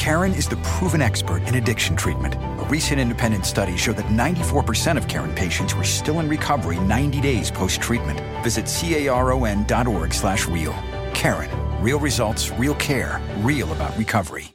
Karen 0.00 0.32
is 0.32 0.48
the 0.48 0.56
proven 0.62 1.02
expert 1.02 1.42
in 1.42 1.56
addiction 1.56 1.94
treatment. 1.94 2.34
A 2.34 2.66
recent 2.70 2.98
independent 2.98 3.44
study 3.44 3.76
showed 3.76 3.96
that 3.96 4.06
94% 4.06 4.96
of 4.96 5.06
Karen 5.08 5.34
patients 5.34 5.74
were 5.74 5.84
still 5.84 6.20
in 6.20 6.28
recovery 6.28 6.80
90 6.80 7.20
days 7.20 7.50
post-treatment. 7.50 8.18
Visit 8.42 8.64
caron.org 8.64 10.14
slash 10.14 10.48
real. 10.48 10.72
Karen, 11.12 11.50
real 11.82 11.98
results, 11.98 12.50
real 12.52 12.74
care, 12.76 13.20
real 13.40 13.70
about 13.72 13.94
recovery. 13.98 14.54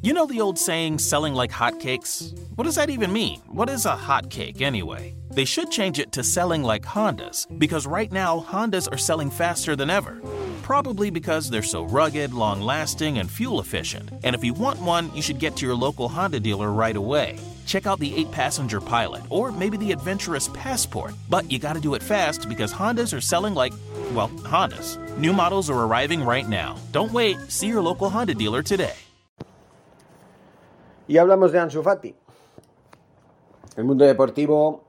You 0.00 0.14
know 0.14 0.24
the 0.24 0.40
old 0.40 0.58
saying, 0.58 0.98
selling 0.98 1.34
like 1.34 1.50
hotcakes? 1.50 2.32
What 2.54 2.64
does 2.64 2.76
that 2.76 2.88
even 2.88 3.12
mean? 3.12 3.40
What 3.46 3.68
is 3.68 3.84
a 3.84 3.94
hotcake 3.94 4.62
anyway? 4.62 5.14
They 5.30 5.44
should 5.44 5.70
change 5.70 5.98
it 5.98 6.12
to 6.12 6.22
selling 6.22 6.62
like 6.62 6.84
Hondas, 6.84 7.46
because 7.58 7.86
right 7.86 8.10
now 8.10 8.40
Hondas 8.40 8.90
are 8.90 8.96
selling 8.96 9.30
faster 9.30 9.76
than 9.76 9.90
ever. 9.90 10.18
Probably 10.66 11.10
because 11.10 11.48
they're 11.48 11.62
so 11.62 11.84
rugged, 11.84 12.34
long 12.34 12.60
lasting, 12.60 13.18
and 13.20 13.30
fuel 13.30 13.60
efficient. 13.60 14.10
And 14.24 14.34
if 14.34 14.42
you 14.42 14.52
want 14.52 14.82
one, 14.82 15.14
you 15.14 15.22
should 15.22 15.38
get 15.38 15.54
to 15.54 15.64
your 15.64 15.76
local 15.76 16.08
Honda 16.08 16.40
dealer 16.40 16.72
right 16.72 16.96
away. 16.96 17.38
Check 17.66 17.86
out 17.86 18.00
the 18.00 18.12
8 18.16 18.32
passenger 18.32 18.80
Pilot 18.80 19.22
or 19.30 19.52
maybe 19.52 19.76
the 19.76 19.92
adventurous 19.92 20.48
Passport. 20.48 21.14
But 21.30 21.48
you 21.52 21.60
gotta 21.60 21.78
do 21.78 21.94
it 21.94 22.02
fast 22.02 22.48
because 22.48 22.72
Hondas 22.74 23.16
are 23.16 23.20
selling 23.20 23.54
like, 23.54 23.72
well, 24.12 24.28
Hondas. 24.42 24.98
New 25.16 25.32
models 25.32 25.70
are 25.70 25.86
arriving 25.86 26.24
right 26.24 26.48
now. 26.48 26.74
Don't 26.90 27.12
wait, 27.12 27.36
see 27.48 27.68
your 27.68 27.80
local 27.80 28.10
Honda 28.10 28.34
dealer 28.34 28.64
today. 28.64 28.96
Y 31.06 31.14
hablamos 31.14 31.52
de 31.52 31.60
Ansu 31.60 31.80
Fati. 31.84 32.12
El 33.76 33.84
mundo 33.84 34.04
deportivo 34.04 34.82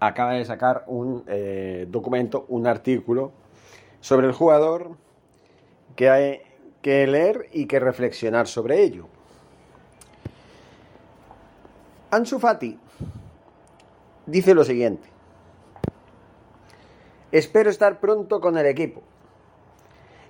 acaba 0.00 0.32
de 0.32 0.44
sacar 0.44 0.82
un 0.88 1.22
eh, 1.28 1.86
documento, 1.88 2.46
un 2.48 2.66
artículo 2.66 3.45
sobre 4.06 4.28
el 4.28 4.32
jugador 4.32 4.92
que 5.96 6.08
hay 6.08 6.40
que 6.80 7.08
leer 7.08 7.48
y 7.52 7.66
que 7.66 7.80
reflexionar 7.80 8.46
sobre 8.46 8.84
ello. 8.84 9.08
Ansu 12.12 12.38
Fati 12.38 12.78
dice 14.26 14.54
lo 14.54 14.62
siguiente. 14.62 15.08
Espero 17.32 17.68
estar 17.68 17.98
pronto 17.98 18.40
con 18.40 18.56
el 18.56 18.66
equipo. 18.66 19.02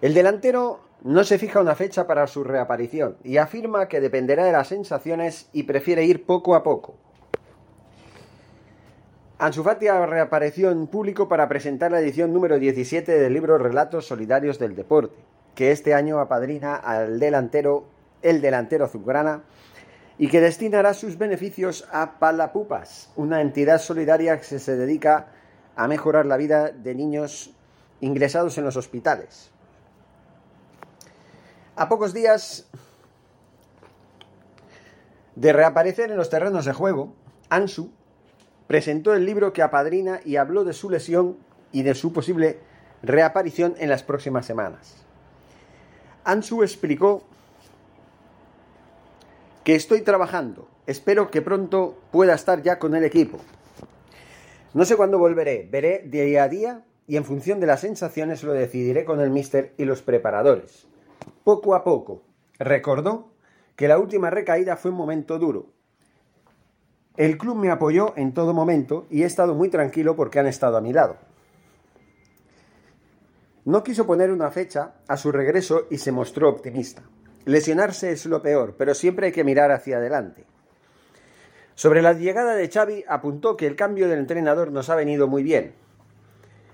El 0.00 0.14
delantero 0.14 0.80
no 1.02 1.22
se 1.24 1.38
fija 1.38 1.60
una 1.60 1.74
fecha 1.74 2.06
para 2.06 2.26
su 2.28 2.44
reaparición 2.44 3.18
y 3.24 3.36
afirma 3.36 3.88
que 3.88 4.00
dependerá 4.00 4.46
de 4.46 4.52
las 4.52 4.68
sensaciones 4.68 5.50
y 5.52 5.64
prefiere 5.64 6.06
ir 6.06 6.24
poco 6.24 6.54
a 6.54 6.62
poco. 6.62 6.94
Ansu 9.38 9.62
Fati 9.62 9.86
reapareció 9.86 10.70
en 10.70 10.86
público 10.86 11.28
para 11.28 11.46
presentar 11.46 11.92
la 11.92 12.00
edición 12.00 12.32
número 12.32 12.58
17 12.58 13.18
del 13.18 13.34
libro 13.34 13.58
Relatos 13.58 14.06
Solidarios 14.06 14.58
del 14.58 14.74
Deporte, 14.74 15.14
que 15.54 15.72
este 15.72 15.92
año 15.92 16.20
apadrina 16.20 16.74
al 16.74 17.20
delantero, 17.20 17.84
el 18.22 18.40
delantero 18.40 18.86
azulgrana, 18.86 19.42
y 20.16 20.28
que 20.28 20.40
destinará 20.40 20.94
sus 20.94 21.18
beneficios 21.18 21.86
a 21.92 22.18
Palapupas, 22.18 23.12
una 23.14 23.42
entidad 23.42 23.78
solidaria 23.78 24.40
que 24.40 24.58
se 24.58 24.74
dedica 24.74 25.26
a 25.76 25.86
mejorar 25.86 26.24
la 26.24 26.38
vida 26.38 26.70
de 26.70 26.94
niños 26.94 27.54
ingresados 28.00 28.56
en 28.56 28.64
los 28.64 28.78
hospitales. 28.78 29.50
A 31.76 31.90
pocos 31.90 32.14
días 32.14 32.70
de 35.34 35.52
reaparecer 35.52 36.10
en 36.10 36.16
los 36.16 36.30
terrenos 36.30 36.64
de 36.64 36.72
juego, 36.72 37.12
Ansu 37.50 37.92
presentó 38.66 39.14
el 39.14 39.24
libro 39.24 39.52
que 39.52 39.62
apadrina 39.62 40.20
y 40.24 40.36
habló 40.36 40.64
de 40.64 40.72
su 40.72 40.90
lesión 40.90 41.36
y 41.72 41.82
de 41.82 41.94
su 41.94 42.12
posible 42.12 42.58
reaparición 43.02 43.74
en 43.78 43.88
las 43.88 44.02
próximas 44.02 44.46
semanas. 44.46 44.96
Ansu 46.24 46.62
explicó 46.62 47.22
que 49.62 49.74
estoy 49.74 50.02
trabajando, 50.02 50.68
espero 50.86 51.30
que 51.30 51.42
pronto 51.42 51.98
pueda 52.10 52.34
estar 52.34 52.62
ya 52.62 52.78
con 52.78 52.94
el 52.94 53.04
equipo. 53.04 53.38
No 54.74 54.84
sé 54.84 54.96
cuándo 54.96 55.18
volveré, 55.18 55.68
veré 55.70 56.02
día 56.06 56.44
a 56.44 56.48
día 56.48 56.84
y 57.06 57.16
en 57.16 57.24
función 57.24 57.60
de 57.60 57.66
las 57.66 57.80
sensaciones 57.80 58.42
lo 58.42 58.52
decidiré 58.52 59.04
con 59.04 59.20
el 59.20 59.30
míster 59.30 59.74
y 59.76 59.84
los 59.84 60.02
preparadores. 60.02 60.86
Poco 61.44 61.74
a 61.74 61.84
poco, 61.84 62.22
recordó 62.58 63.30
que 63.76 63.88
la 63.88 63.98
última 63.98 64.30
recaída 64.30 64.76
fue 64.76 64.90
un 64.90 64.96
momento 64.96 65.38
duro, 65.38 65.66
el 67.16 67.38
club 67.38 67.56
me 67.56 67.70
apoyó 67.70 68.12
en 68.16 68.34
todo 68.34 68.52
momento 68.52 69.06
y 69.10 69.22
he 69.22 69.26
estado 69.26 69.54
muy 69.54 69.70
tranquilo 69.70 70.16
porque 70.16 70.38
han 70.38 70.46
estado 70.46 70.76
a 70.76 70.80
mi 70.80 70.92
lado. 70.92 71.16
No 73.64 73.82
quiso 73.82 74.06
poner 74.06 74.30
una 74.30 74.50
fecha 74.50 74.94
a 75.08 75.16
su 75.16 75.32
regreso 75.32 75.86
y 75.90 75.98
se 75.98 76.12
mostró 76.12 76.48
optimista. 76.48 77.02
Lesionarse 77.46 78.12
es 78.12 78.26
lo 78.26 78.42
peor, 78.42 78.74
pero 78.76 78.94
siempre 78.94 79.26
hay 79.26 79.32
que 79.32 79.44
mirar 79.44 79.72
hacia 79.72 79.96
adelante. 79.96 80.44
Sobre 81.74 82.02
la 82.02 82.12
llegada 82.12 82.54
de 82.54 82.68
Xavi 82.68 83.04
apuntó 83.08 83.56
que 83.56 83.66
el 83.66 83.76
cambio 83.76 84.08
del 84.08 84.18
entrenador 84.18 84.70
nos 84.70 84.88
ha 84.88 84.94
venido 84.94 85.26
muy 85.26 85.42
bien. 85.42 85.74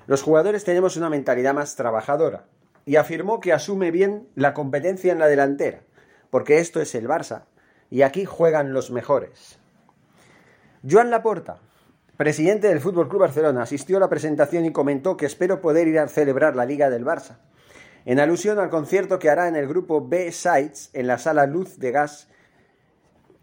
Los 0.07 0.23
jugadores 0.23 0.65
tenemos 0.65 0.97
una 0.97 1.09
mentalidad 1.09 1.55
más 1.55 1.77
trabajadora 1.77 2.47
y 2.85 2.97
afirmó 2.97 3.41
que 3.41 3.53
asume 3.53 3.91
bien 3.91 4.29
la 4.35 4.55
competencia 4.55 5.13
en 5.13 5.19
la 5.19 5.29
delantera, 5.29 5.83
porque 6.31 6.59
esto 6.59 6.81
es 6.81 6.95
el 6.95 7.09
Barça 7.09 7.45
y 7.91 8.03
aquí 8.03 8.25
juegan 8.25 8.73
los 8.73 8.91
mejores. 8.91 9.62
Joan 10.89 11.11
Laporta, 11.11 11.59
presidente 12.17 12.67
del 12.67 12.81
Fútbol 12.81 13.09
Club 13.09 13.21
Barcelona, 13.21 13.63
asistió 13.63 13.99
a 13.99 14.01
la 14.01 14.09
presentación 14.09 14.65
y 14.65 14.73
comentó 14.73 15.17
que 15.17 15.27
espero 15.27 15.61
poder 15.61 15.87
ir 15.87 16.01
a 16.01 16.09
celebrar 16.09 16.57
la 16.57 16.67
Liga 16.67 16.91
del 16.91 17.05
Barça, 17.05 17.39
en 18.05 18.19
alusión 18.19 18.59
al 18.59 18.69
concierto 18.69 19.21
que 19.21 19.31
hará 19.31 19.47
en 19.47 19.55
el 19.55 19.69
grupo 19.69 20.05
B 20.05 20.33
Sites 20.33 20.91
en 20.93 21.07
la 21.07 21.19
sala 21.19 21.47
Luz 21.47 21.79
de 21.79 21.93
Gas 21.93 22.29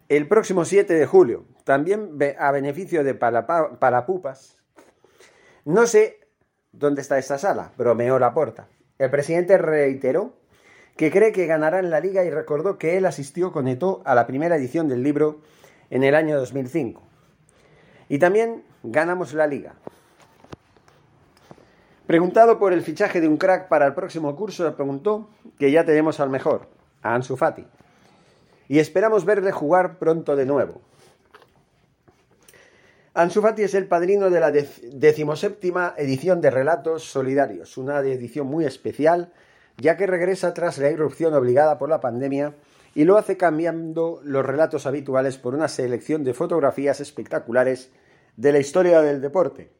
el 0.09 0.27
próximo 0.27 0.65
7 0.65 0.93
de 0.93 1.05
julio, 1.05 1.45
también 1.63 2.17
a 2.39 2.51
beneficio 2.51 3.05
de 3.05 3.13
Palapupas. 3.13 4.57
No 5.63 5.87
sé 5.87 6.19
dónde 6.73 7.01
está 7.01 7.19
esta 7.19 7.37
sala, 7.37 7.71
bromeó 7.77 8.19
Laporta. 8.19 8.67
El 8.97 9.11
presidente 9.11 9.57
reiteró 9.57 10.33
que 10.97 11.09
cree 11.09 11.31
que 11.31 11.45
ganarán 11.45 11.89
la 11.89 12.01
liga 12.01 12.25
y 12.25 12.31
recordó 12.31 12.77
que 12.77 12.97
él 12.97 13.05
asistió 13.05 13.53
con 13.53 13.69
Eto 13.69 14.01
a 14.03 14.13
la 14.13 14.27
primera 14.27 14.57
edición 14.57 14.89
del 14.89 15.03
libro 15.03 15.39
en 15.89 16.03
el 16.03 16.15
año 16.15 16.37
2005. 16.37 17.08
Y 18.09 18.17
también 18.17 18.63
ganamos 18.83 19.33
la 19.33 19.47
liga. 19.47 19.75
Preguntado 22.07 22.57
por 22.57 22.73
el 22.73 22.81
fichaje 22.81 23.21
de 23.21 23.27
un 23.27 23.37
crack 23.37 23.67
para 23.67 23.85
el 23.85 23.93
próximo 23.93 24.35
curso, 24.35 24.75
preguntó 24.75 25.29
que 25.59 25.71
ya 25.71 25.85
tenemos 25.85 26.19
al 26.19 26.31
mejor, 26.31 26.67
a 27.03 27.13
Ansu 27.13 27.37
Fati. 27.37 27.67
Y 28.67 28.79
esperamos 28.79 29.25
verle 29.25 29.51
jugar 29.51 29.99
pronto 29.99 30.35
de 30.35 30.47
nuevo. 30.47 30.81
Ansu 33.13 33.41
Fati 33.41 33.61
es 33.61 33.75
el 33.75 33.85
padrino 33.85 34.31
de 34.31 34.39
la 34.39 34.51
decimoséptima 34.51 35.93
edición 35.97 36.41
de 36.41 36.49
Relatos 36.49 37.03
Solidarios, 37.03 37.77
una 37.77 37.99
edición 37.99 38.47
muy 38.47 38.65
especial, 38.65 39.31
ya 39.77 39.95
que 39.95 40.07
regresa 40.07 40.53
tras 40.55 40.79
la 40.79 40.89
irrupción 40.89 41.35
obligada 41.35 41.77
por 41.77 41.89
la 41.89 42.01
pandemia 42.01 42.55
y 42.95 43.05
lo 43.05 43.17
hace 43.17 43.37
cambiando 43.37 44.19
los 44.23 44.45
relatos 44.45 44.85
habituales 44.85 45.37
por 45.37 45.55
una 45.55 45.67
selección 45.67 46.23
de 46.23 46.33
fotografías 46.33 46.99
espectaculares 46.99 47.91
de 48.35 48.51
la 48.51 48.59
historia 48.59 49.01
del 49.01 49.21
deporte. 49.21 49.71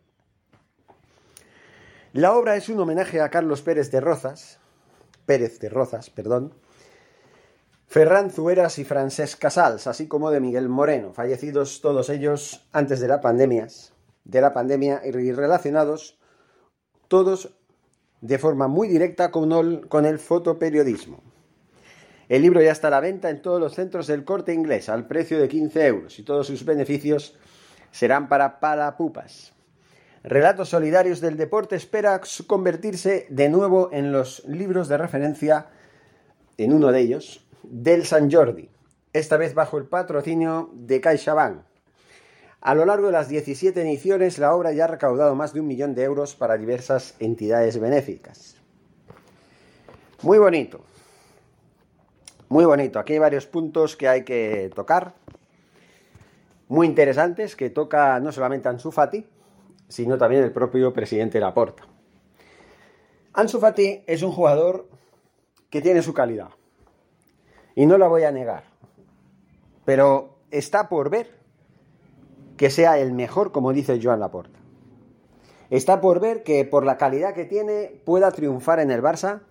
La 2.14 2.34
obra 2.34 2.56
es 2.56 2.70
un 2.70 2.80
homenaje 2.80 3.22
a 3.22 3.30
Carlos 3.30 3.62
Pérez 3.62 3.92
de 3.92 4.02
Rozas, 4.02 4.60
Pérez 5.26 5.60
de 5.60 5.70
Rozas, 5.70 6.10
perdón, 6.10 6.54
Ferran 7.88 8.30
Zueras 8.30 8.78
y 8.78 8.84
Francesc 8.84 9.40
Casals, 9.40 9.88
así 9.88 10.08
como 10.08 10.30
de 10.30 10.40
Miguel 10.40 10.70
Moreno, 10.70 11.14
fallecidos 11.14 11.82
todos 11.82 12.10
ellos 12.10 12.68
antes 12.72 13.00
de 13.00 13.08
la 13.08 13.22
pandemia, 13.22 13.68
de 14.24 14.42
la 14.42 14.54
pandemia 14.54 15.02
y 15.06 15.32
relacionados 15.32 16.20
todos 17.08 17.56
de 18.22 18.38
forma 18.38 18.68
muy 18.68 18.88
directa 18.88 19.32
con 19.32 19.52
el, 19.52 19.88
con 19.88 20.06
el 20.06 20.20
fotoperiodismo. 20.20 21.29
El 22.30 22.44
libro 22.44 22.62
ya 22.62 22.72
está 22.72 22.90
a 22.90 22.92
la 22.92 23.00
venta 23.00 23.32
en 23.32 23.42
todos 23.42 23.60
los 23.60 23.74
centros 23.74 24.06
del 24.06 24.24
corte 24.24 24.54
inglés 24.54 24.88
al 24.88 25.08
precio 25.08 25.40
de 25.40 25.50
15 25.50 25.88
euros 25.88 26.20
y 26.20 26.24
todos 26.24 26.46
sus 26.46 26.64
beneficios 26.64 27.36
serán 27.92 28.30
para 28.30 28.60
Palapupas. 28.60 29.54
Relatos 30.24 30.70
Solidarios 30.70 31.22
del 31.22 31.38
Deporte 31.38 31.76
espera 31.76 32.22
convertirse 32.46 33.26
de 33.32 33.50
nuevo 33.50 33.90
en 33.92 34.12
los 34.12 34.46
libros 34.46 34.88
de 34.88 35.00
referencia, 35.00 35.70
en 36.58 36.72
uno 36.72 36.92
de 36.92 37.00
ellos, 37.00 37.48
del 37.64 38.06
San 38.06 38.30
Jordi, 38.32 38.70
esta 39.12 39.38
vez 39.38 39.56
bajo 39.56 39.80
el 39.80 39.86
patrocinio 39.86 40.70
de 40.74 41.02
CaixaBank. 41.02 41.64
A 42.62 42.76
lo 42.76 42.86
largo 42.86 43.08
de 43.08 43.14
las 43.14 43.30
17 43.30 43.82
ediciones, 43.82 44.38
la 44.38 44.54
obra 44.54 44.72
ya 44.72 44.84
ha 44.84 44.88
recaudado 44.88 45.34
más 45.34 45.54
de 45.54 45.62
un 45.62 45.68
millón 45.68 45.96
de 45.96 46.04
euros 46.04 46.36
para 46.36 46.58
diversas 46.58 47.16
entidades 47.20 47.80
benéficas. 47.80 48.58
Muy 50.22 50.38
bonito. 50.38 50.82
Muy 52.50 52.66
bonito. 52.66 52.98
Aquí 52.98 53.14
hay 53.14 53.20
varios 53.20 53.46
puntos 53.46 53.96
que 53.96 54.08
hay 54.08 54.24
que 54.24 54.72
tocar. 54.74 55.14
Muy 56.68 56.88
interesantes 56.88 57.56
que 57.56 57.70
toca 57.70 58.20
no 58.20 58.32
solamente 58.32 58.68
Ansu 58.68 58.92
Fati, 58.92 59.24
sino 59.88 60.18
también 60.18 60.44
el 60.44 60.52
propio 60.52 60.92
presidente 60.92 61.40
Laporta. 61.40 61.84
Ansu 63.34 63.60
Fati 63.60 64.04
es 64.08 64.24
un 64.24 64.32
jugador 64.32 64.88
que 65.70 65.82
tiene 65.82 66.02
su 66.02 66.16
calidad. 66.16 66.50
Y 67.76 67.86
no 67.86 68.00
la 68.00 68.08
voy 68.08 68.24
a 68.24 68.32
negar. 68.32 68.64
Pero 69.86 70.40
está 70.50 70.90
por 70.90 71.12
ver 71.12 71.38
que 72.58 72.72
sea 72.72 72.98
el 72.98 73.14
mejor, 73.14 73.52
como 73.52 73.74
dice 73.74 74.00
Joan 74.02 74.20
Laporta. 74.20 74.58
Está 75.70 76.02
por 76.02 76.20
ver 76.20 76.42
que 76.42 76.66
por 76.66 76.84
la 76.84 76.98
calidad 76.98 77.36
que 77.36 77.46
tiene 77.46 78.02
pueda 78.06 78.32
triunfar 78.32 78.80
en 78.80 78.90
el 78.90 79.04
Barça 79.04 79.42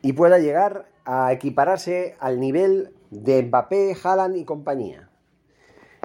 y 0.00 0.12
pueda 0.12 0.38
llegar 0.38 0.93
a 1.04 1.32
equipararse 1.32 2.16
al 2.18 2.40
nivel 2.40 2.94
de 3.10 3.42
Mbappé, 3.42 3.96
Haaland 4.02 4.36
y 4.36 4.44
compañía. 4.44 5.10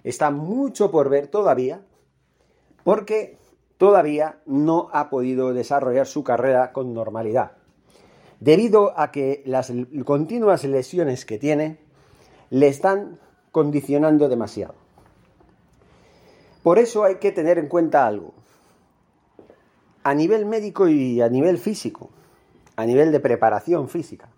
Está 0.04 0.31
mucho 0.31 0.92
por 0.92 1.10
ver 1.10 1.28
todavía 1.28 1.81
porque 2.84 3.38
todavía 3.78 4.40
no 4.46 4.90
ha 4.94 5.10
podido 5.10 5.54
desarrollar 5.54 6.07
su 6.07 6.24
carrera 6.24 6.72
con 6.74 6.94
normalidad. 6.94 7.54
Debido 8.40 8.98
a 8.98 9.12
que 9.12 9.44
las 9.46 9.72
continuas 10.06 10.63
lesiones 10.63 11.25
que 11.25 11.38
tiene 11.38 11.80
le 12.50 12.68
están 12.68 13.19
condicionando 13.51 14.30
demasiado. 14.30 14.75
Por 16.63 16.78
eso 16.78 17.04
hay 17.04 17.16
que 17.16 17.31
tener 17.31 17.57
en 17.57 17.68
cuenta 17.68 18.06
algo. 18.06 18.34
A 20.04 20.13
nivel 20.13 20.46
médico 20.46 20.88
y 20.88 21.22
a 21.22 21.30
nivel 21.30 21.57
físico, 21.57 22.10
a 22.75 22.86
nivel 22.86 23.12
de 23.12 23.19
preparación 23.19 23.90
física, 23.90 24.30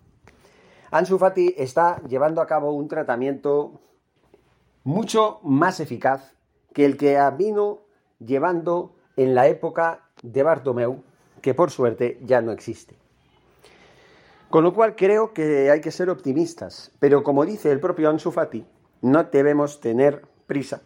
Ansu 0.92 1.18
Fati 1.18 1.54
está 1.56 2.02
llevando 2.02 2.42
a 2.42 2.46
cabo 2.46 2.72
un 2.72 2.86
tratamiento 2.86 3.80
mucho 4.84 5.40
más 5.42 5.80
eficaz 5.80 6.34
que 6.74 6.84
el 6.84 6.98
que 6.98 7.18
vino 7.34 7.80
llevando 8.18 8.94
en 9.16 9.34
la 9.34 9.46
época 9.46 10.10
de 10.22 10.42
Bartomeu, 10.42 11.02
que 11.40 11.54
por 11.54 11.70
suerte 11.70 12.20
ya 12.22 12.42
no 12.42 12.52
existe. 12.52 12.94
Con 14.50 14.64
lo 14.64 14.74
cual 14.74 14.94
creo 14.94 15.32
que 15.32 15.70
hay 15.70 15.80
que 15.80 15.90
ser 15.90 16.10
optimistas, 16.10 16.92
pero 16.98 17.22
como 17.22 17.46
dice 17.46 17.72
el 17.72 17.80
propio 17.80 18.10
Ansu 18.10 18.30
Fati, 18.30 18.66
no 19.00 19.24
debemos 19.24 19.80
tener 19.80 20.26
prisa 20.46 20.82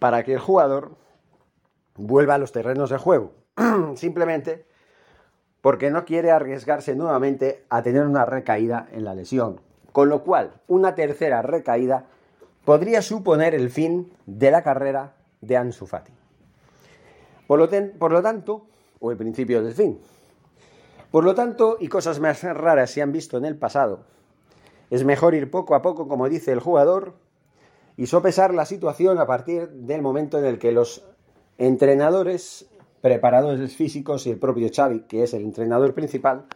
para 0.00 0.24
que 0.24 0.32
el 0.32 0.40
jugador 0.40 0.96
vuelva 1.94 2.34
a 2.34 2.38
los 2.38 2.50
terrenos 2.50 2.90
de 2.90 2.98
juego. 2.98 3.32
Simplemente 3.94 4.66
porque 5.60 5.90
no 5.90 6.04
quiere 6.04 6.30
arriesgarse 6.30 6.94
nuevamente 6.94 7.64
a 7.68 7.82
tener 7.82 8.06
una 8.06 8.24
recaída 8.24 8.88
en 8.92 9.04
la 9.04 9.14
lesión. 9.14 9.60
Con 9.92 10.08
lo 10.08 10.22
cual, 10.22 10.52
una 10.68 10.94
tercera 10.94 11.42
recaída 11.42 12.06
podría 12.64 13.02
suponer 13.02 13.54
el 13.54 13.70
fin 13.70 14.12
de 14.26 14.50
la 14.50 14.62
carrera 14.62 15.14
de 15.40 15.56
Ansu 15.56 15.86
Fati. 15.86 16.12
Por 17.46 17.58
lo, 17.58 17.68
por 17.98 18.12
lo 18.12 18.22
tanto, 18.22 18.66
o 19.00 19.10
el 19.10 19.16
principio 19.16 19.62
del 19.62 19.74
fin. 19.74 20.00
Por 21.10 21.24
lo 21.24 21.34
tanto, 21.34 21.76
y 21.80 21.88
cosas 21.88 22.20
más 22.20 22.42
raras 22.42 22.90
se 22.90 23.02
han 23.02 23.10
visto 23.10 23.36
en 23.36 23.44
el 23.44 23.56
pasado, 23.56 24.04
es 24.90 25.04
mejor 25.04 25.34
ir 25.34 25.50
poco 25.50 25.74
a 25.74 25.82
poco, 25.82 26.08
como 26.08 26.28
dice 26.28 26.52
el 26.52 26.60
jugador, 26.60 27.14
y 27.96 28.06
sopesar 28.06 28.54
la 28.54 28.64
situación 28.64 29.18
a 29.18 29.26
partir 29.26 29.68
del 29.68 30.02
momento 30.02 30.38
en 30.38 30.44
el 30.44 30.58
que 30.58 30.72
los 30.72 31.04
entrenadores, 31.58 32.66
preparadores 33.00 33.74
físicos 33.76 34.26
y 34.26 34.30
el 34.30 34.38
propio 34.38 34.68
Xavi, 34.74 35.00
que 35.02 35.22
es 35.22 35.34
el 35.34 35.42
entrenador 35.42 35.94
principal, 35.94 36.46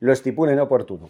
lo 0.00 0.12
estipulen 0.12 0.58
oportuno. 0.58 1.08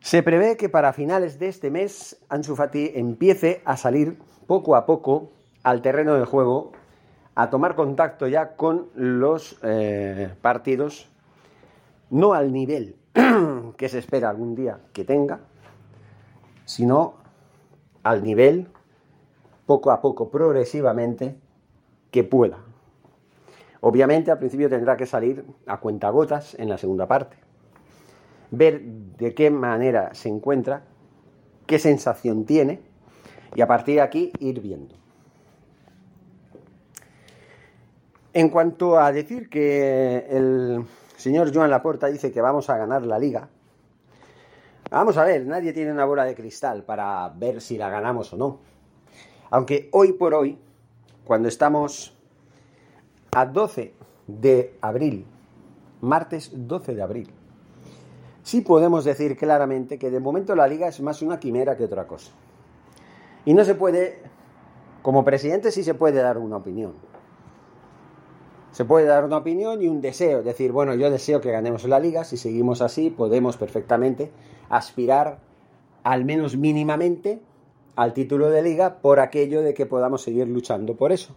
Se 0.00 0.22
prevé 0.22 0.56
que 0.56 0.68
para 0.68 0.92
finales 0.92 1.38
de 1.38 1.48
este 1.48 1.70
mes 1.70 2.18
Ansu 2.28 2.56
Fati 2.56 2.92
empiece 2.94 3.62
a 3.64 3.76
salir 3.76 4.18
poco 4.46 4.74
a 4.74 4.84
poco 4.84 5.30
al 5.62 5.80
terreno 5.80 6.14
del 6.14 6.24
juego, 6.24 6.72
a 7.34 7.50
tomar 7.50 7.76
contacto 7.76 8.26
ya 8.26 8.56
con 8.56 8.88
los 8.94 9.58
eh, 9.62 10.34
partidos, 10.42 11.08
no 12.10 12.34
al 12.34 12.52
nivel 12.52 12.96
que 13.76 13.88
se 13.88 13.98
espera 13.98 14.30
algún 14.30 14.54
día 14.54 14.80
que 14.92 15.04
tenga, 15.04 15.40
sino 16.64 17.14
al 18.02 18.22
nivel, 18.22 18.68
poco 19.66 19.90
a 19.90 20.00
poco, 20.00 20.30
progresivamente, 20.30 21.36
que 22.10 22.24
pueda. 22.24 22.58
Obviamente 23.82 24.30
al 24.30 24.38
principio 24.38 24.68
tendrá 24.68 24.96
que 24.96 25.06
salir 25.06 25.44
a 25.66 25.78
cuentagotas 25.78 26.54
en 26.54 26.68
la 26.68 26.78
segunda 26.78 27.06
parte 27.06 27.36
ver 28.52 28.82
de 28.82 29.34
qué 29.34 29.50
manera 29.50 30.14
se 30.14 30.28
encuentra, 30.28 30.84
qué 31.66 31.78
sensación 31.78 32.44
tiene 32.44 32.80
y 33.54 33.60
a 33.60 33.66
partir 33.66 33.96
de 33.96 34.00
aquí 34.02 34.32
ir 34.38 34.60
viendo. 34.60 34.94
En 38.34 38.50
cuanto 38.50 38.98
a 38.98 39.10
decir 39.10 39.48
que 39.48 40.26
el 40.30 40.84
señor 41.16 41.52
Joan 41.52 41.70
Laporta 41.70 42.06
dice 42.06 42.30
que 42.30 42.40
vamos 42.40 42.70
a 42.70 42.76
ganar 42.76 43.04
la 43.04 43.18
liga, 43.18 43.48
vamos 44.90 45.16
a 45.16 45.24
ver, 45.24 45.46
nadie 45.46 45.72
tiene 45.72 45.92
una 45.92 46.04
bola 46.04 46.24
de 46.24 46.34
cristal 46.34 46.84
para 46.84 47.28
ver 47.30 47.60
si 47.60 47.78
la 47.78 47.88
ganamos 47.88 48.32
o 48.34 48.36
no. 48.36 48.60
Aunque 49.50 49.88
hoy 49.92 50.12
por 50.12 50.34
hoy, 50.34 50.58
cuando 51.24 51.48
estamos 51.48 52.18
a 53.34 53.46
12 53.46 53.94
de 54.26 54.76
abril, 54.82 55.24
martes 56.02 56.50
12 56.52 56.94
de 56.94 57.02
abril, 57.02 57.30
sí 58.42 58.60
podemos 58.60 59.04
decir 59.04 59.38
claramente 59.38 59.98
que 59.98 60.10
de 60.10 60.20
momento 60.20 60.54
la 60.54 60.68
liga 60.68 60.88
es 60.88 61.00
más 61.00 61.22
una 61.22 61.40
quimera 61.40 61.74
que 61.74 61.84
otra 61.84 62.06
cosa. 62.06 62.30
Y 63.46 63.54
no 63.54 63.64
se 63.64 63.74
puede, 63.74 64.20
como 65.00 65.24
presidente 65.24 65.70
sí 65.70 65.82
se 65.82 65.94
puede 65.94 66.20
dar 66.20 66.36
una 66.36 66.58
opinión. 66.58 66.92
Se 68.70 68.84
puede 68.84 69.06
dar 69.06 69.24
una 69.24 69.38
opinión 69.38 69.80
y 69.80 69.88
un 69.88 70.02
deseo, 70.02 70.42
decir, 70.42 70.70
bueno, 70.70 70.94
yo 70.94 71.10
deseo 71.10 71.40
que 71.40 71.50
ganemos 71.50 71.84
la 71.84 72.00
liga, 72.00 72.24
si 72.24 72.36
seguimos 72.36 72.82
así 72.82 73.08
podemos 73.08 73.56
perfectamente 73.56 74.30
aspirar 74.68 75.38
al 76.04 76.26
menos 76.26 76.58
mínimamente 76.58 77.40
al 77.96 78.12
título 78.12 78.50
de 78.50 78.60
liga 78.60 78.98
por 79.00 79.20
aquello 79.20 79.62
de 79.62 79.72
que 79.72 79.86
podamos 79.86 80.20
seguir 80.20 80.48
luchando 80.48 80.96
por 80.96 81.12
eso. 81.12 81.34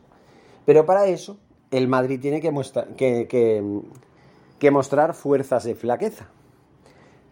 Pero 0.66 0.86
para 0.86 1.08
eso 1.08 1.38
el 1.72 1.88
Madrid 1.88 2.20
tiene 2.20 2.42
que, 2.42 2.52
mostrar 4.72 5.14
fuerzas 5.14 5.64
de 5.64 5.76
flaqueza 5.76 6.30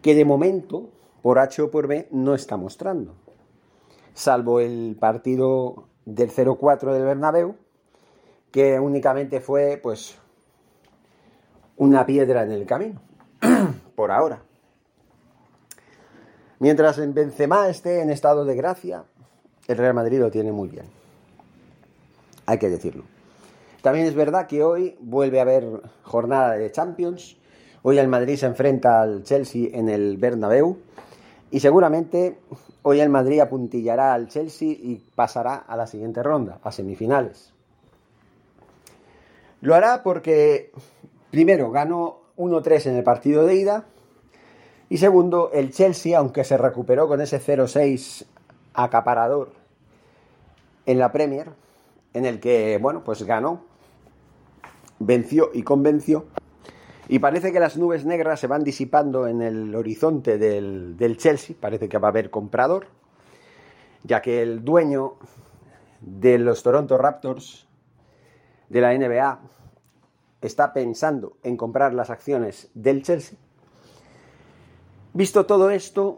que 0.02 0.14
de 0.14 0.24
momento, 0.26 0.90
por 1.22 1.38
H 1.38 1.62
o 1.62 1.70
por 1.70 1.86
B, 1.86 2.08
no 2.10 2.34
está 2.34 2.58
mostrando. 2.58 3.14
Salvo 4.12 4.60
el 4.60 4.96
partido 5.00 5.88
del 6.04 6.30
0-4 6.30 6.92
del 6.92 7.04
Bernabéu, 7.04 7.56
que 8.50 8.78
únicamente 8.78 9.40
fue, 9.40 9.80
pues, 9.82 10.18
una 11.78 12.04
piedra 12.04 12.42
en 12.42 12.52
el 12.52 12.66
camino, 12.66 13.00
por 13.96 14.10
ahora. 14.10 14.42
Mientras 16.58 16.98
en 16.98 17.14
Benzema 17.14 17.68
esté 17.70 18.02
en 18.02 18.10
estado 18.10 18.44
de 18.44 18.56
gracia, 18.56 19.04
el 19.66 19.78
Real 19.78 19.94
Madrid 19.94 20.20
lo 20.20 20.30
tiene 20.30 20.52
muy 20.52 20.68
bien. 20.68 20.84
Hay 22.44 22.58
que 22.58 22.68
decirlo. 22.68 23.13
También 23.84 24.06
es 24.06 24.14
verdad 24.14 24.46
que 24.46 24.64
hoy 24.64 24.96
vuelve 24.98 25.40
a 25.40 25.42
haber 25.42 25.82
jornada 26.04 26.52
de 26.52 26.72
Champions. 26.72 27.36
Hoy 27.82 27.98
el 27.98 28.08
Madrid 28.08 28.36
se 28.36 28.46
enfrenta 28.46 29.02
al 29.02 29.24
Chelsea 29.24 29.68
en 29.74 29.90
el 29.90 30.16
Bernabéu. 30.16 30.78
Y 31.50 31.60
seguramente 31.60 32.38
hoy 32.80 33.00
el 33.00 33.10
Madrid 33.10 33.40
apuntillará 33.40 34.14
al 34.14 34.28
Chelsea 34.28 34.70
y 34.70 35.04
pasará 35.14 35.56
a 35.56 35.76
la 35.76 35.86
siguiente 35.86 36.22
ronda, 36.22 36.60
a 36.62 36.72
semifinales. 36.72 37.52
Lo 39.60 39.74
hará 39.74 40.02
porque, 40.02 40.72
primero, 41.30 41.70
ganó 41.70 42.20
1-3 42.38 42.86
en 42.86 42.96
el 42.96 43.04
partido 43.04 43.44
de 43.44 43.56
ida. 43.56 43.84
Y 44.88 44.96
segundo, 44.96 45.50
el 45.52 45.72
Chelsea, 45.72 46.16
aunque 46.16 46.44
se 46.44 46.56
recuperó 46.56 47.06
con 47.06 47.20
ese 47.20 47.38
0-6 47.38 48.24
acaparador 48.72 49.52
en 50.86 50.98
la 50.98 51.12
Premier, 51.12 51.50
en 52.14 52.24
el 52.24 52.40
que, 52.40 52.78
bueno, 52.80 53.04
pues 53.04 53.24
ganó, 53.24 53.73
venció 55.06 55.50
y 55.52 55.62
convenció, 55.62 56.26
y 57.08 57.18
parece 57.18 57.52
que 57.52 57.60
las 57.60 57.76
nubes 57.76 58.06
negras 58.06 58.40
se 58.40 58.46
van 58.46 58.64
disipando 58.64 59.26
en 59.26 59.42
el 59.42 59.74
horizonte 59.74 60.38
del, 60.38 61.16
Chelsea, 61.18 61.54
parece 61.58 61.88
que 61.88 61.98
va 61.98 62.08
a 62.08 62.10
haber 62.10 62.30
comprador, 62.30 62.86
ya 64.02 64.22
que 64.22 64.42
el 64.42 64.64
dueño 64.64 65.16
de 66.00 66.38
los 66.38 66.62
Toronto 66.62 66.96
Raptors 66.96 67.66
de 68.70 68.80
la 68.80 68.96
NBA 68.96 69.40
está 70.40 70.72
pensando 70.72 71.36
en 71.42 71.56
comprar 71.56 71.92
las 71.92 72.10
acciones 72.10 72.70
del 72.74 73.02
Chelsea. 73.02 73.38
Visto 75.12 75.44
todo 75.46 75.70
esto, 75.70 76.16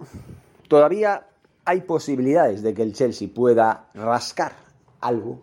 todavía 0.69 1.27
hay 1.65 1.81
posibilidades 1.81 2.63
de 2.63 2.75
que 2.75 2.83
el 2.83 2.93
Chelsea 2.93 3.29
pueda 3.33 3.89
rascar 3.95 4.53
algo 5.01 5.41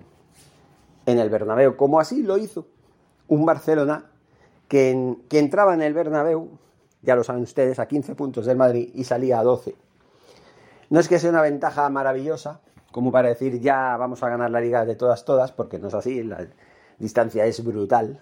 en 1.06 1.20
el 1.20 1.30
Bernabéu, 1.30 1.76
como 1.76 2.00
así 2.00 2.24
lo 2.24 2.38
hizo 2.38 2.73
un 3.28 3.46
Barcelona 3.46 4.06
que, 4.68 5.18
entraba 5.32 5.74
en 5.74 5.82
el 5.82 5.94
Bernabéu, 5.94 6.50
ya 7.02 7.16
lo 7.16 7.24
saben 7.24 7.44
ustedes, 7.44 7.80
a 7.80 7.88
15 7.88 8.16
puntos 8.16 8.46
del 8.46 8.58
Madrid 8.58 8.90
y 8.94 9.04
salía 9.04 9.40
a 9.40 9.44
12. 9.44 9.76
No 10.90 11.00
es 11.00 11.08
que 11.08 11.20
sea 11.20 11.30
una 11.30 11.42
ventaja 11.42 11.90
maravillosa, 11.90 12.62
como 12.92 13.12
para 13.12 13.30
decir 13.30 13.60
ya 13.60 13.98
vamos 13.98 14.24
a 14.24 14.30
ganar 14.30 14.52
la 14.52 14.62
liga 14.62 14.86
de 14.86 14.96
todas, 14.96 15.26
todas, 15.26 15.52
porque 15.52 15.80
no 15.80 15.90
es 15.90 15.94
así, 15.94 16.24
la 16.24 16.48
distancia 16.98 17.46
es 17.46 17.64
brutal. 17.64 18.20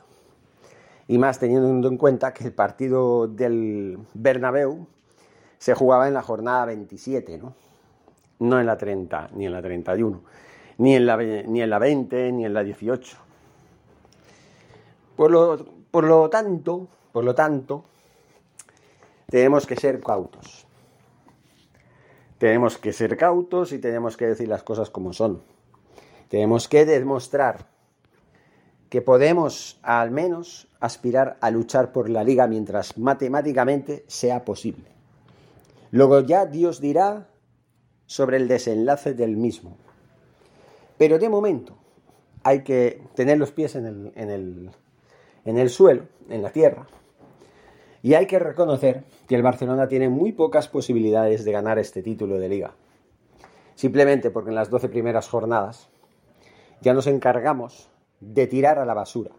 Y 1.08 1.18
más 1.18 1.40
teniendo 1.40 1.88
en 1.88 1.98
cuenta 1.98 2.34
que 2.34 2.46
el 2.46 2.54
partido 2.54 3.28
del 3.28 4.00
Bernabéu 4.14 4.88
se 5.58 5.74
jugaba 5.74 6.08
en 6.08 6.14
la 6.14 6.22
jornada 6.22 6.66
27, 6.66 7.38
¿no? 7.38 7.54
No 8.40 8.60
en 8.60 8.66
la 8.66 8.78
30, 8.78 9.30
ni 9.36 9.46
en 9.46 9.54
la 9.54 9.62
31, 9.62 10.22
ni 10.80 10.96
en 10.96 11.06
la, 11.06 11.18
ni 11.18 11.62
en 11.62 11.70
la 11.70 11.80
20, 11.80 12.32
ni 12.32 12.46
en 12.46 12.54
la 12.54 12.64
18. 12.64 13.31
Por 15.16 15.32
lo, 15.32 15.66
por 15.92 16.04
lo 16.04 16.30
tanto, 16.30 16.88
por 17.12 17.24
lo 17.24 17.36
tanto, 17.36 17.84
tenemos 19.30 19.66
que 19.66 19.76
ser 19.76 20.02
cautos. 20.02 20.66
Tenemos 22.38 22.78
que 22.78 22.92
ser 22.92 23.18
cautos 23.18 23.72
y 23.72 23.80
tenemos 23.80 24.18
que 24.18 24.28
decir 24.28 24.48
las 24.48 24.64
cosas 24.64 24.90
como 24.90 25.14
son. 25.14 25.44
Tenemos 26.28 26.68
que 26.68 26.86
demostrar 26.86 27.68
que 28.90 29.02
podemos 29.02 29.80
al 29.84 30.12
menos 30.12 30.68
aspirar 30.80 31.38
a 31.40 31.50
luchar 31.50 31.94
por 31.94 32.10
la 32.10 32.24
liga 32.24 32.48
mientras 32.48 32.98
matemáticamente 32.98 34.04
sea 34.08 34.44
posible. 34.44 34.92
Luego 35.92 36.22
ya 36.22 36.46
Dios 36.46 36.82
dirá 36.82 37.30
sobre 38.06 38.38
el 38.38 38.50
desenlace 38.50 39.14
del 39.14 39.38
mismo. 39.38 39.78
Pero 40.98 41.20
de 41.20 41.30
momento 41.30 41.78
hay 42.44 42.64
que 42.64 43.02
tener 43.16 43.38
los 43.38 43.52
pies 43.52 43.76
en 43.76 43.86
el, 43.86 44.12
en 44.16 44.30
el, 44.30 44.72
en 45.46 45.58
el 45.58 45.70
suelo, 45.70 46.04
en 46.30 46.42
la 46.42 46.52
tierra. 46.52 46.88
Y 48.04 48.16
hay 48.16 48.26
que 48.26 48.40
reconocer 48.40 49.04
que 49.28 49.36
el 49.36 49.44
Barcelona 49.44 49.88
tiene 49.88 50.10
muy 50.10 50.32
pocas 50.32 50.68
posibilidades 50.68 51.46
de 51.46 51.52
ganar 51.52 51.78
este 51.78 52.02
título 52.02 52.40
de 52.40 52.50
liga. 52.50 52.74
Simplemente 53.76 54.32
porque 54.32 54.50
en 54.50 54.56
las 54.56 54.70
12 54.70 54.90
primeras 54.90 55.28
jornadas 55.28 55.90
ya 56.82 56.94
nos 56.94 57.08
encargamos 57.08 57.90
de 58.20 58.48
tirar 58.48 58.80
a 58.80 58.86
la 58.86 58.94
basura 58.94 59.32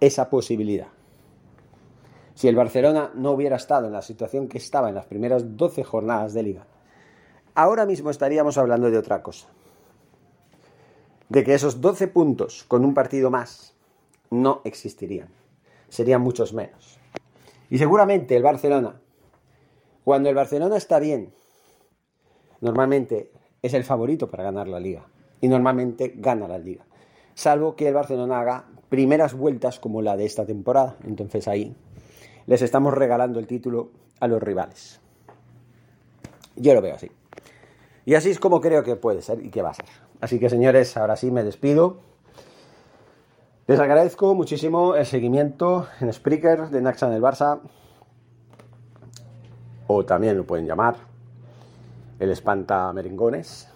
esa 0.00 0.30
posibilidad. 0.30 0.88
Si 2.34 2.48
el 2.48 2.56
Barcelona 2.56 3.10
no 3.14 3.32
hubiera 3.32 3.56
estado 3.56 3.86
en 3.86 3.92
la 3.92 4.02
situación 4.02 4.48
que 4.48 4.58
estaba 4.58 4.88
en 4.88 4.94
las 4.94 5.06
primeras 5.06 5.56
12 5.56 5.84
jornadas 5.84 6.32
de 6.32 6.42
liga, 6.42 6.66
ahora 7.54 7.84
mismo 7.84 8.10
estaríamos 8.10 8.56
hablando 8.56 8.90
de 8.90 8.96
otra 8.98 9.22
cosa. 9.22 9.48
De 11.28 11.44
que 11.44 11.54
esos 11.54 11.80
12 11.80 12.08
puntos 12.08 12.64
con 12.66 12.84
un 12.84 12.94
partido 12.94 13.30
más 13.30 13.74
no 14.30 14.62
existirían. 14.64 15.28
Serían 15.88 16.22
muchos 16.22 16.54
menos. 16.54 16.98
Y 17.68 17.78
seguramente 17.78 18.36
el 18.36 18.42
Barcelona, 18.42 19.00
cuando 20.04 20.28
el 20.28 20.34
Barcelona 20.34 20.76
está 20.76 20.98
bien, 20.98 21.32
normalmente 22.60 23.30
es 23.62 23.74
el 23.74 23.84
favorito 23.84 24.30
para 24.30 24.44
ganar 24.44 24.68
la 24.68 24.80
liga. 24.80 25.06
Y 25.40 25.48
normalmente 25.48 26.14
gana 26.16 26.48
la 26.48 26.58
liga. 26.58 26.84
Salvo 27.34 27.76
que 27.76 27.88
el 27.88 27.94
Barcelona 27.94 28.40
haga 28.40 28.66
primeras 28.88 29.34
vueltas 29.34 29.78
como 29.78 30.02
la 30.02 30.16
de 30.16 30.26
esta 30.26 30.44
temporada. 30.44 30.96
Entonces 31.04 31.48
ahí 31.48 31.74
les 32.46 32.62
estamos 32.62 32.92
regalando 32.92 33.38
el 33.38 33.46
título 33.46 33.90
a 34.20 34.28
los 34.28 34.42
rivales. 34.42 35.00
Yo 36.56 36.74
lo 36.74 36.82
veo 36.82 36.94
así. 36.94 37.10
Y 38.04 38.14
así 38.14 38.30
es 38.30 38.38
como 38.38 38.60
creo 38.60 38.82
que 38.82 38.96
puede 38.96 39.22
ser 39.22 39.44
y 39.44 39.50
que 39.50 39.62
va 39.62 39.70
a 39.70 39.74
ser. 39.74 39.86
Así 40.20 40.38
que 40.38 40.50
señores, 40.50 40.96
ahora 40.96 41.16
sí 41.16 41.30
me 41.30 41.44
despido. 41.44 42.00
Les 43.66 43.78
agradezco 43.78 44.34
muchísimo 44.34 44.94
el 44.96 45.06
seguimiento 45.06 45.86
en 46.00 46.12
Spreaker 46.12 46.70
de 46.70 46.80
Naxa 46.80 47.06
en 47.06 47.12
el 47.12 47.22
Barça. 47.22 47.60
O 49.86 50.04
también 50.04 50.36
lo 50.36 50.44
pueden 50.44 50.66
llamar 50.66 50.96
el 52.18 52.30
espanta 52.30 52.92
merengones. 52.92 53.68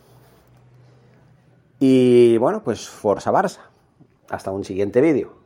Y 1.81 2.37
bueno, 2.39 2.63
pues 2.63 2.89
Forza 2.89 3.33
Barça. 3.33 3.61
Hasta 4.31 4.51
un 4.51 4.65
siguiente 4.65 5.01
vídeo. 5.01 5.45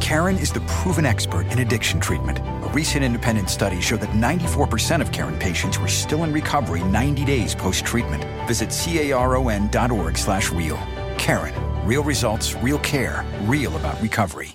Karen 0.00 0.38
is 0.38 0.50
the 0.50 0.60
proven 0.60 1.04
expert 1.04 1.46
in 1.52 1.58
addiction 1.58 2.00
treatment. 2.00 2.38
A 2.38 2.70
recent 2.72 3.04
independent 3.04 3.50
study 3.50 3.78
showed 3.78 4.00
that 4.00 4.10
94% 4.14 5.02
of 5.02 5.12
Karen 5.12 5.38
patients 5.38 5.78
were 5.78 5.86
still 5.86 6.24
in 6.24 6.32
recovery 6.32 6.82
90 6.82 7.26
days 7.26 7.54
post-treatment. 7.54 8.24
Visit 8.46 8.70
caron.org 8.70 10.16
slash 10.16 10.50
real. 10.50 10.78
Karen, 11.18 11.52
real 11.88 12.04
results, 12.04 12.54
real 12.56 12.78
care, 12.80 13.24
real 13.44 13.74
about 13.76 14.00
recovery. 14.02 14.54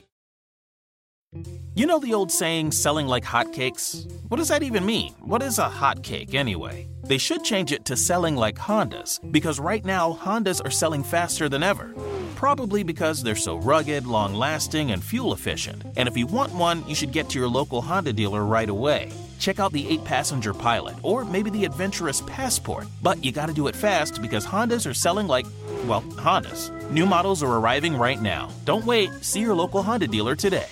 You 1.73 1.87
know 1.87 1.97
the 1.97 2.13
old 2.13 2.31
saying, 2.31 2.71
selling 2.71 3.07
like 3.07 3.25
hotcakes? 3.25 4.05
What 4.29 4.37
does 4.37 4.49
that 4.49 4.61
even 4.61 4.85
mean? 4.85 5.15
What 5.19 5.41
is 5.41 5.57
a 5.57 5.67
hotcake 5.67 6.35
anyway? 6.35 6.87
They 7.03 7.17
should 7.17 7.43
change 7.43 7.71
it 7.71 7.85
to 7.85 7.97
selling 7.97 8.35
like 8.35 8.57
Hondas, 8.57 9.19
because 9.31 9.59
right 9.59 9.83
now 9.83 10.13
Hondas 10.13 10.63
are 10.63 10.69
selling 10.69 11.03
faster 11.03 11.49
than 11.49 11.63
ever. 11.63 11.95
Probably 12.35 12.83
because 12.83 13.23
they're 13.23 13.35
so 13.35 13.57
rugged, 13.57 14.05
long 14.05 14.35
lasting, 14.35 14.91
and 14.91 15.03
fuel 15.03 15.33
efficient. 15.33 15.81
And 15.97 16.07
if 16.07 16.15
you 16.15 16.27
want 16.27 16.53
one, 16.53 16.87
you 16.87 16.93
should 16.93 17.11
get 17.11 17.29
to 17.29 17.39
your 17.39 17.47
local 17.49 17.81
Honda 17.81 18.13
dealer 18.13 18.45
right 18.45 18.69
away. 18.69 19.11
Check 19.43 19.59
out 19.59 19.73
the 19.73 19.85
8 19.89 20.05
passenger 20.05 20.53
Pilot 20.53 20.95
or 21.03 21.25
maybe 21.25 21.50
the 21.50 21.65
adventurous 21.65 22.21
Passport. 22.21 22.88
But 23.01 23.21
you 23.25 23.33
gotta 23.33 23.51
do 23.51 23.67
it 23.67 23.75
fast 23.75 24.21
because 24.21 24.45
Hondas 24.45 24.89
are 24.89 24.93
selling 24.93 25.27
like, 25.27 25.45
well, 25.85 26.01
Hondas. 26.15 26.71
New 26.91 27.05
models 27.05 27.43
are 27.43 27.57
arriving 27.59 27.97
right 27.97 28.21
now. 28.21 28.47
Don't 28.63 28.85
wait, 28.85 29.09
see 29.21 29.41
your 29.41 29.53
local 29.53 29.83
Honda 29.83 30.07
dealer 30.07 30.38
today. 30.38 30.69